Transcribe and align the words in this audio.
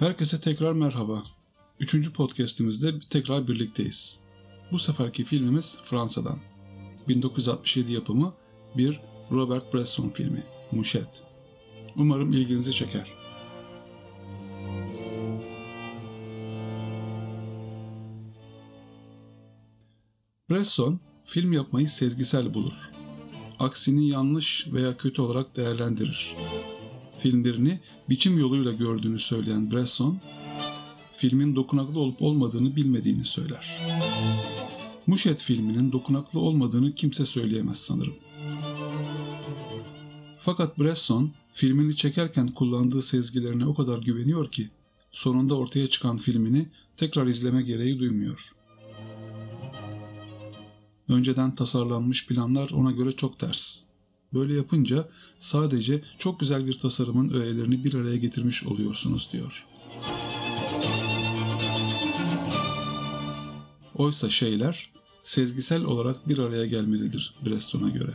Herkese 0.00 0.40
tekrar 0.40 0.72
merhaba. 0.72 1.22
Üçüncü 1.80 2.12
podcastimizde 2.12 3.00
tekrar 3.10 3.48
birlikteyiz. 3.48 4.20
Bu 4.72 4.78
seferki 4.78 5.24
filmimiz 5.24 5.78
Fransa'dan. 5.84 6.38
1967 7.08 7.92
yapımı 7.92 8.34
bir 8.76 9.00
Robert 9.30 9.74
Bresson 9.74 10.08
filmi, 10.08 10.44
Mouchette. 10.72 11.18
Umarım 11.96 12.32
ilginizi 12.32 12.72
çeker. 12.72 13.12
Bresson, 20.50 21.00
film 21.26 21.52
yapmayı 21.52 21.88
sezgisel 21.88 22.54
bulur. 22.54 22.90
Aksini 23.58 24.08
yanlış 24.08 24.66
veya 24.72 24.96
kötü 24.96 25.22
olarak 25.22 25.56
değerlendirir 25.56 26.36
filmlerini 27.20 27.80
biçim 28.08 28.38
yoluyla 28.38 28.72
gördüğünü 28.72 29.18
söyleyen 29.18 29.70
Bresson, 29.70 30.20
filmin 31.16 31.56
dokunaklı 31.56 32.00
olup 32.00 32.22
olmadığını 32.22 32.76
bilmediğini 32.76 33.24
söyler. 33.24 33.78
Muşet 35.06 35.42
filminin 35.42 35.92
dokunaklı 35.92 36.40
olmadığını 36.40 36.94
kimse 36.94 37.26
söyleyemez 37.26 37.78
sanırım. 37.78 38.14
Fakat 40.44 40.78
Bresson 40.78 41.32
filmini 41.54 41.96
çekerken 41.96 42.48
kullandığı 42.48 43.02
sezgilerine 43.02 43.66
o 43.66 43.74
kadar 43.74 43.98
güveniyor 43.98 44.50
ki 44.50 44.68
sonunda 45.12 45.54
ortaya 45.56 45.86
çıkan 45.86 46.16
filmini 46.16 46.68
tekrar 46.96 47.26
izleme 47.26 47.62
gereği 47.62 47.98
duymuyor. 47.98 48.52
Önceden 51.08 51.54
tasarlanmış 51.54 52.26
planlar 52.26 52.70
ona 52.70 52.92
göre 52.92 53.12
çok 53.12 53.38
ters. 53.38 53.89
Böyle 54.34 54.54
yapınca 54.54 55.08
sadece 55.38 56.04
çok 56.18 56.40
güzel 56.40 56.66
bir 56.66 56.78
tasarımın 56.78 57.30
öğelerini 57.30 57.84
bir 57.84 57.94
araya 57.94 58.16
getirmiş 58.16 58.64
oluyorsunuz 58.64 59.28
diyor. 59.32 59.66
Oysa 63.94 64.30
şeyler 64.30 64.90
sezgisel 65.22 65.84
olarak 65.84 66.28
bir 66.28 66.38
araya 66.38 66.66
gelmelidir 66.66 67.34
Breston'a 67.46 67.88
göre. 67.88 68.14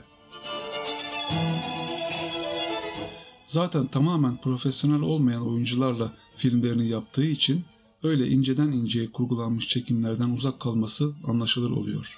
Zaten 3.46 3.88
tamamen 3.88 4.42
profesyonel 4.42 5.02
olmayan 5.02 5.48
oyuncularla 5.48 6.14
filmlerini 6.38 6.88
yaptığı 6.88 7.26
için 7.26 7.66
öyle 8.04 8.28
inceden 8.28 8.72
inceye 8.72 9.12
kurgulanmış 9.12 9.68
çekimlerden 9.68 10.30
uzak 10.30 10.60
kalması 10.60 11.14
anlaşılır 11.28 11.72
oluyor 11.72 12.18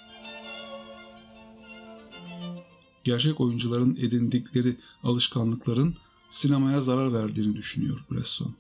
gerçek 3.08 3.42
oyuncuların 3.42 3.96
edindikleri 3.96 4.76
alışkanlıkların 5.04 5.96
sinemaya 6.30 6.82
zarar 6.82 7.14
verdiğini 7.14 7.56
düşünüyor 7.56 8.06
Bresson. 8.12 8.56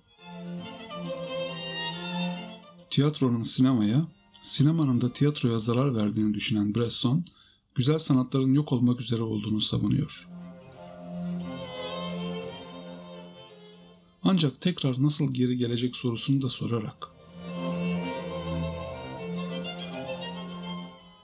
Tiyatronun 2.90 3.44
sinemaya, 3.44 4.08
sinemanın 4.42 5.02
da 5.02 5.14
tiyatroya 5.14 5.59
zarar 5.59 5.95
verdiğini 5.95 6.34
düşünen 6.34 6.75
Bresson, 6.75 7.25
güzel 7.75 8.00
sanatların 8.00 8.53
yok 8.53 8.72
olmak 8.72 9.02
üzere 9.02 9.22
olduğunu 9.22 9.62
savunuyor. 9.62 10.28
Ancak 14.23 14.62
tekrar 14.62 15.03
nasıl 15.03 15.34
geri 15.34 15.58
gelecek 15.58 15.95
sorusunu 15.95 16.42
da 16.42 16.50
sorarak. 16.50 17.08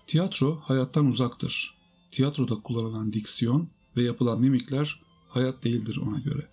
Tiyatro 0.08 0.62
hayattan 0.64 1.06
uzaktır 1.06 1.83
tiyatroda 2.14 2.56
kullanılan 2.56 3.14
diksiyon 3.14 3.68
ve 3.98 4.04
yapılan 4.04 4.42
mimikler 4.42 5.00
hayat 5.30 5.64
değildir 5.64 5.98
ona 5.98 6.20
göre. 6.20 6.48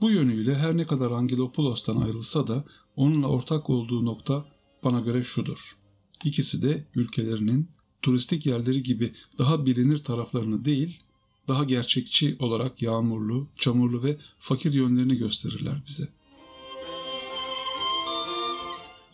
Bu 0.00 0.10
yönüyle 0.10 0.54
her 0.54 0.76
ne 0.76 0.86
kadar 0.86 1.10
Angelopoulos'tan 1.10 1.96
ayrılsa 1.96 2.46
da 2.46 2.64
onunla 2.96 3.28
ortak 3.28 3.70
olduğu 3.70 4.04
nokta 4.04 4.44
bana 4.84 5.00
göre 5.00 5.22
şudur. 5.22 5.76
İkisi 6.24 6.62
de 6.62 6.84
ülkelerinin 6.94 7.68
turistik 8.02 8.46
yerleri 8.46 8.82
gibi 8.82 9.14
daha 9.38 9.66
bilinir 9.66 9.98
taraflarını 9.98 10.64
değil, 10.64 11.00
daha 11.48 11.64
gerçekçi 11.64 12.36
olarak 12.38 12.82
yağmurlu, 12.82 13.48
çamurlu 13.56 14.02
ve 14.02 14.18
fakir 14.38 14.72
yönlerini 14.72 15.16
gösterirler 15.16 15.82
bize. 15.88 16.08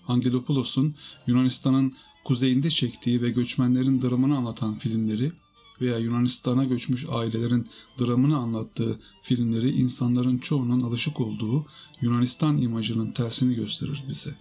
Angelopoulos'un 0.08 0.94
Yunanistan'ın 1.26 1.94
kuzeyinde 2.24 2.70
çektiği 2.70 3.22
ve 3.22 3.30
göçmenlerin 3.30 4.02
dramını 4.02 4.36
anlatan 4.36 4.78
filmleri 4.78 5.32
veya 5.80 5.98
Yunanistan'a 5.98 6.64
göçmüş 6.64 7.06
ailelerin 7.08 7.68
dramını 8.00 8.36
anlattığı 8.36 9.00
filmleri 9.22 9.70
insanların 9.70 10.38
çoğunun 10.38 10.82
alışık 10.82 11.20
olduğu 11.20 11.66
Yunanistan 12.00 12.58
imajının 12.58 13.12
tersini 13.12 13.54
gösterir 13.54 14.02
bize. 14.08 14.34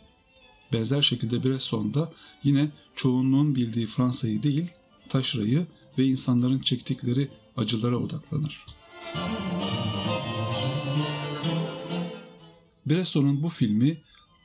Benzer 0.74 1.02
şekilde 1.02 1.44
Bresson 1.44 1.94
da 1.94 2.14
yine 2.44 2.72
çoğunluğun 2.96 3.56
bildiği 3.56 3.88
Fransa'yı 3.88 4.44
değil, 4.44 4.66
taşrayı 5.10 5.68
ve 5.98 6.06
insanların 6.06 6.60
çektikleri 6.60 7.30
acılara 7.58 7.98
odaklanır. 7.98 8.66
Bresson'un 12.86 13.44
bu 13.44 13.50
filmi 13.50 13.98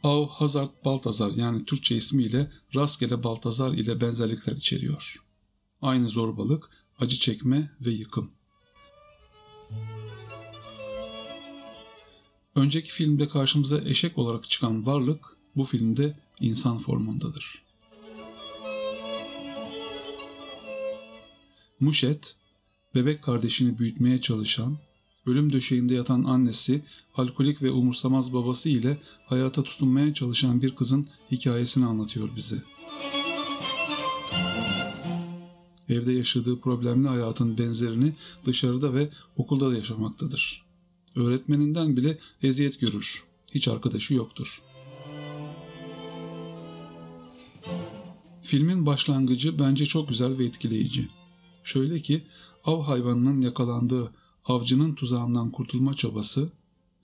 Av 0.04 0.28
Hazard 0.28 0.70
Baltazar 0.84 1.30
yani 1.30 1.64
Türkçe 1.64 1.96
ismiyle 1.96 2.50
Rastgele 2.74 3.22
Baltazar 3.22 3.72
ile 3.72 4.00
benzerlikler 4.00 4.52
içeriyor. 4.52 5.22
Aynı 5.82 6.08
zorbalık, 6.08 6.70
acı 6.98 7.16
çekme 7.16 7.70
ve 7.80 7.90
yıkım. 7.90 8.30
Önceki 12.54 12.92
filmde 12.92 13.28
karşımıza 13.28 13.80
eşek 13.80 14.18
olarak 14.18 14.50
çıkan 14.50 14.86
varlık 14.86 15.24
bu 15.56 15.64
filmde 15.64 16.18
insan 16.40 16.78
formundadır. 16.78 17.62
Muşet, 21.80 22.36
bebek 22.94 23.22
kardeşini 23.22 23.78
büyütmeye 23.78 24.20
çalışan, 24.20 24.78
ölüm 25.26 25.52
döşeğinde 25.52 25.94
yatan 25.94 26.24
annesi, 26.24 26.82
alkolik 27.14 27.62
ve 27.62 27.70
umursamaz 27.70 28.32
babası 28.32 28.68
ile 28.68 28.98
hayata 29.26 29.62
tutunmaya 29.62 30.14
çalışan 30.14 30.62
bir 30.62 30.74
kızın 30.74 31.08
hikayesini 31.30 31.86
anlatıyor 31.86 32.28
bize. 32.36 32.62
Evde 35.88 36.12
yaşadığı 36.12 36.60
problemli 36.60 37.08
hayatın 37.08 37.58
benzerini 37.58 38.12
dışarıda 38.46 38.94
ve 38.94 39.10
okulda 39.36 39.70
da 39.70 39.76
yaşamaktadır. 39.76 40.64
Öğretmeninden 41.16 41.96
bile 41.96 42.18
eziyet 42.42 42.80
görür. 42.80 43.24
Hiç 43.54 43.68
arkadaşı 43.68 44.14
yoktur. 44.14 44.62
Filmin 48.42 48.86
başlangıcı 48.86 49.58
bence 49.58 49.86
çok 49.86 50.08
güzel 50.08 50.38
ve 50.38 50.44
etkileyici. 50.44 51.08
Şöyle 51.64 52.00
ki 52.00 52.22
av 52.64 52.82
hayvanının 52.82 53.40
yakalandığı 53.40 54.12
avcının 54.44 54.94
tuzağından 54.94 55.50
kurtulma 55.50 55.94
çabası 55.94 56.52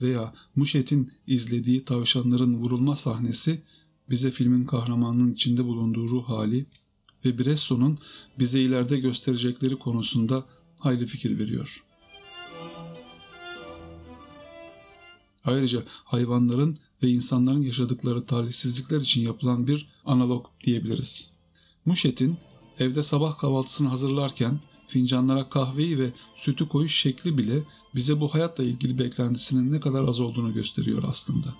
veya 0.01 0.33
Muşet'in 0.55 1.11
izlediği 1.27 1.85
tavşanların 1.85 2.55
vurulma 2.55 2.95
sahnesi 2.95 3.61
bize 4.09 4.31
filmin 4.31 4.65
kahramanının 4.65 5.33
içinde 5.33 5.65
bulunduğu 5.65 6.09
ruh 6.09 6.29
hali 6.29 6.65
ve 7.25 7.37
Bresson'un 7.37 7.99
bize 8.39 8.61
ileride 8.61 8.99
gösterecekleri 8.99 9.75
konusunda 9.75 10.45
hayli 10.79 11.07
fikir 11.07 11.39
veriyor. 11.39 11.83
Ayrıca 15.43 15.83
hayvanların 15.87 16.77
ve 17.03 17.09
insanların 17.09 17.61
yaşadıkları 17.61 18.25
talihsizlikler 18.25 18.99
için 18.99 19.21
yapılan 19.21 19.67
bir 19.67 19.87
analog 20.05 20.45
diyebiliriz. 20.63 21.31
Muşet'in 21.85 22.37
evde 22.79 23.03
sabah 23.03 23.37
kahvaltısını 23.37 23.87
hazırlarken 23.87 24.59
fincanlara 24.91 25.49
kahveyi 25.49 25.99
ve 25.99 26.13
sütü 26.35 26.67
koyuş 26.67 26.95
şekli 26.95 27.37
bile 27.37 27.63
bize 27.95 28.21
bu 28.21 28.33
hayatla 28.33 28.63
ilgili 28.63 28.99
beklentisinin 28.99 29.71
ne 29.71 29.79
kadar 29.79 30.03
az 30.03 30.19
olduğunu 30.19 30.53
gösteriyor 30.53 31.03
aslında. 31.07 31.55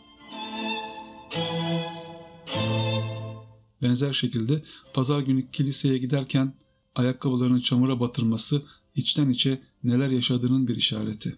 Benzer 3.82 4.14
şekilde 4.14 4.64
pazar 4.94 5.20
günü 5.20 5.52
kiliseye 5.52 5.98
giderken 5.98 6.54
ayakkabılarını 6.96 7.62
çamura 7.62 8.00
batırması 8.00 8.62
içten 8.96 9.30
içe 9.30 9.62
neler 9.84 10.10
yaşadığının 10.10 10.68
bir 10.68 10.76
işareti. 10.76 11.38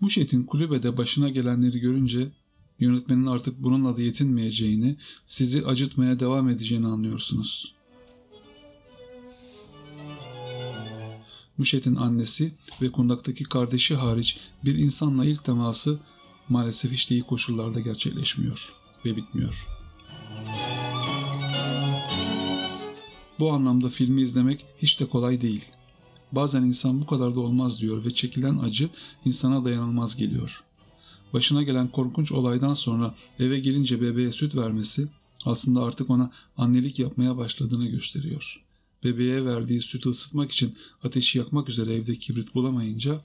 Muşet'in 0.00 0.44
kulübede 0.44 0.96
başına 0.96 1.28
gelenleri 1.28 1.78
görünce 1.78 2.32
Yönetmenin 2.80 3.26
artık 3.26 3.62
bununla 3.62 3.96
da 3.96 4.02
yetinmeyeceğini, 4.02 4.96
sizi 5.26 5.66
acıtmaya 5.66 6.20
devam 6.20 6.48
edeceğini 6.48 6.86
anlıyorsunuz. 6.86 7.74
Muşet'in 11.58 11.94
annesi 11.94 12.52
ve 12.82 12.92
kundaktaki 12.92 13.44
kardeşi 13.44 13.94
hariç 13.94 14.38
bir 14.64 14.74
insanla 14.74 15.24
ilk 15.24 15.44
teması 15.44 15.98
maalesef 16.48 16.92
hiç 16.92 17.10
iyi 17.10 17.22
koşullarda 17.22 17.80
gerçekleşmiyor 17.80 18.72
ve 19.04 19.16
bitmiyor. 19.16 19.66
Bu 23.38 23.52
anlamda 23.52 23.88
filmi 23.88 24.22
izlemek 24.22 24.64
hiç 24.82 25.00
de 25.00 25.06
kolay 25.06 25.40
değil. 25.40 25.64
Bazen 26.32 26.62
insan 26.62 27.00
bu 27.00 27.06
kadar 27.06 27.34
da 27.34 27.40
olmaz 27.40 27.80
diyor 27.80 28.04
ve 28.04 28.14
çekilen 28.14 28.58
acı 28.58 28.90
insana 29.24 29.64
dayanılmaz 29.64 30.16
geliyor. 30.16 30.64
Başına 31.32 31.62
gelen 31.62 31.88
korkunç 31.88 32.32
olaydan 32.32 32.74
sonra 32.74 33.14
eve 33.38 33.58
gelince 33.58 34.00
bebeğe 34.00 34.32
süt 34.32 34.54
vermesi 34.54 35.08
aslında 35.46 35.82
artık 35.82 36.10
ona 36.10 36.30
annelik 36.56 36.98
yapmaya 36.98 37.36
başladığını 37.36 37.86
gösteriyor. 37.86 38.64
Bebeğe 39.04 39.44
verdiği 39.44 39.82
sütü 39.82 40.08
ısıtmak 40.08 40.52
için 40.52 40.74
ateşi 41.04 41.38
yakmak 41.38 41.68
üzere 41.68 41.94
evde 41.94 42.16
kibrit 42.16 42.54
bulamayınca 42.54 43.20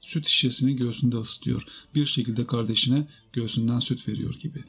süt 0.00 0.26
şişesini 0.26 0.76
göğsünde 0.76 1.16
ısıtıyor. 1.16 1.66
Bir 1.94 2.06
şekilde 2.06 2.46
kardeşine 2.46 3.06
göğsünden 3.32 3.78
süt 3.78 4.08
veriyor 4.08 4.34
gibi. 4.34 4.64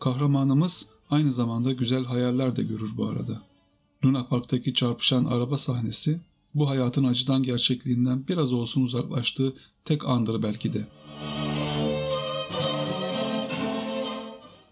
Kahramanımız 0.00 0.86
aynı 1.10 1.32
zamanda 1.32 1.72
güzel 1.72 2.04
hayaller 2.04 2.56
de 2.56 2.62
görür 2.62 2.96
bu 2.96 3.06
arada. 3.06 3.42
Luna 4.04 4.26
Park'taki 4.26 4.74
çarpışan 4.74 5.24
araba 5.24 5.56
sahnesi 5.56 6.20
bu 6.54 6.70
hayatın 6.70 7.04
acıdan 7.04 7.42
gerçekliğinden 7.42 8.28
biraz 8.28 8.52
olsun 8.52 8.82
uzaklaştığı 8.82 9.54
tek 9.84 10.04
andır 10.04 10.42
belki 10.42 10.72
de. 10.72 10.88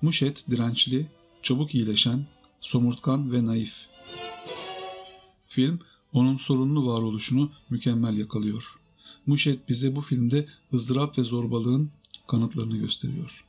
Muşet 0.03 0.45
dirençli, 0.51 1.07
çabuk 1.43 1.75
iyileşen, 1.75 2.27
somurtkan 2.61 3.33
ve 3.33 3.47
naif. 3.47 3.75
Film 5.49 5.81
onun 6.13 6.37
sorunlu 6.37 6.87
varoluşunu 6.87 7.51
mükemmel 7.71 8.17
yakalıyor. 8.17 8.79
Muşet 9.27 9.69
bize 9.69 9.97
bu 9.97 10.01
filmde 10.01 10.47
ızdırap 10.75 11.19
ve 11.19 11.25
zorbalığın 11.25 11.91
kanıtlarını 12.29 12.77
gösteriyor. 12.77 13.45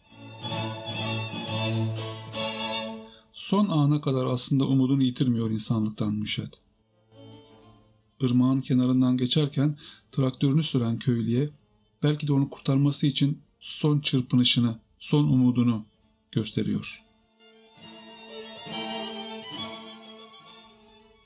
Son 3.34 3.70
ana 3.70 4.02
kadar 4.02 4.26
aslında 4.26 4.66
umudunu 4.68 5.04
yitirmiyor 5.04 5.52
insanlıktan 5.52 6.14
Muşet. 6.14 6.69
Irmağın 8.22 8.62
kenarından 8.62 9.18
geçerken 9.18 9.78
traktörünü 10.12 10.64
süren 10.64 11.00
köylüye 11.00 11.50
belki 12.04 12.28
de 12.28 12.34
onu 12.34 12.50
kurtarması 12.50 13.08
için 13.08 13.42
son 13.60 14.00
çırpınışını, 14.00 14.80
son 15.00 15.24
umudunu 15.24 15.86
gösteriyor. 16.32 17.04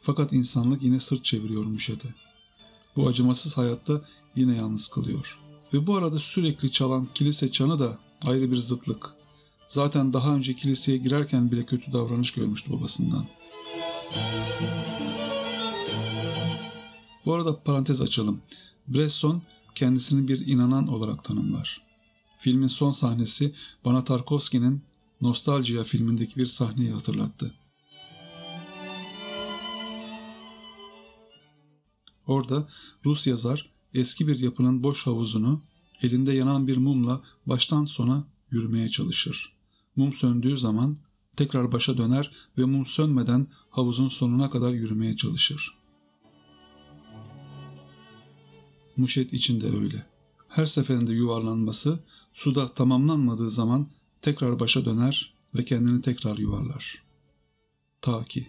Fakat 0.02 0.34
insanlık 0.34 0.84
yine 0.84 1.00
sırt 1.00 1.26
çeviriyor 1.26 1.66
Muşet'e. 1.66 2.08
Bu 2.96 3.08
acımasız 3.08 3.58
hayatta 3.58 4.02
yine 4.36 4.56
yalnız 4.56 4.88
kalıyor. 4.88 5.40
Ve 5.74 5.88
bu 5.88 5.96
arada 5.96 6.20
sürekli 6.20 6.72
çalan 6.72 7.08
kilise 7.14 7.52
çanı 7.52 7.80
da 7.80 8.00
ayrı 8.26 8.52
bir 8.52 8.58
zıtlık. 8.58 9.10
Zaten 9.70 10.14
daha 10.14 10.36
önce 10.36 10.56
kiliseye 10.56 10.98
girerken 10.98 11.52
bile 11.52 11.66
kötü 11.66 11.94
davranış 11.94 12.32
görmüştü 12.32 12.72
babasından. 12.72 13.26
Bu 17.26 17.34
arada 17.34 17.64
parantez 17.64 18.02
açalım. 18.02 18.42
Bresson 18.88 19.42
kendisini 19.76 20.28
bir 20.28 20.48
inanan 20.48 20.88
olarak 20.88 21.24
tanımlar. 21.24 21.82
Filmin 22.40 22.68
son 22.68 22.92
sahnesi 22.92 23.56
bana 23.86 24.04
Tarkovski'nin 24.04 24.82
Nostalgia 25.22 25.84
filmindeki 25.84 26.36
bir 26.36 26.46
sahneyi 26.46 26.92
hatırlattı. 26.92 27.54
Orada 32.28 32.70
Rus 33.06 33.28
yazar 33.28 33.70
eski 33.94 34.28
bir 34.28 34.40
yapının 34.40 34.84
boş 34.84 35.08
havuzunu 35.08 35.62
elinde 36.02 36.34
yanan 36.34 36.68
bir 36.68 36.78
mumla 36.78 37.22
baştan 37.46 37.86
sona 37.86 38.28
yürümeye 38.52 38.90
çalışır. 38.90 39.54
Mum 39.96 40.14
söndüğü 40.14 40.58
zaman 40.58 40.98
tekrar 41.38 41.72
başa 41.72 41.98
döner 41.98 42.32
ve 42.58 42.66
mum 42.66 42.86
sönmeden 42.86 43.48
havuzun 43.70 44.08
sonuna 44.08 44.50
kadar 44.50 44.72
yürümeye 44.72 45.18
çalışır. 45.18 45.83
Muşet 48.98 49.34
içinde 49.34 49.68
öyle. 49.68 50.06
Her 50.48 50.66
seferinde 50.66 51.14
yuvarlanması 51.14 52.00
suda 52.34 52.74
tamamlanmadığı 52.74 53.52
zaman 53.52 53.88
tekrar 54.22 54.60
başa 54.60 54.86
döner 54.86 55.34
ve 55.56 55.66
kendini 55.66 56.02
tekrar 56.02 56.38
yuvarlar. 56.38 57.04
Ta 58.02 58.24
ki. 58.24 58.48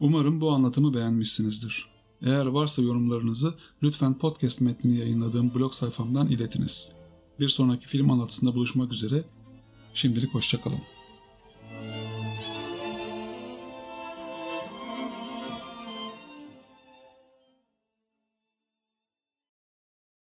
Umarım 0.00 0.40
bu 0.40 0.50
anlatımı 0.50 0.94
beğenmişsinizdir. 0.94 1.88
Eğer 2.22 2.46
varsa 2.46 2.82
yorumlarınızı 2.82 3.54
lütfen 3.82 4.18
podcast 4.18 4.60
metnini 4.60 4.98
yayınladığım 4.98 5.54
blog 5.54 5.72
sayfamdan 5.72 6.28
iletiniz. 6.28 6.92
Bir 7.40 7.48
sonraki 7.48 7.86
film 7.86 8.10
anlatısında 8.10 8.54
buluşmak 8.54 8.92
üzere. 8.92 9.24
Şimdilik 9.94 10.34
hoşçakalın. 10.34 10.80